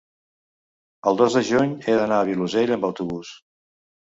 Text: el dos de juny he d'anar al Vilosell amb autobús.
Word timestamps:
el 1.11 1.19
dos 1.19 1.35
de 1.39 1.43
juny 1.51 1.75
he 1.83 1.99
d'anar 1.99 2.17
al 2.23 2.33
Vilosell 2.33 2.75
amb 2.79 2.89
autobús. 2.91 3.37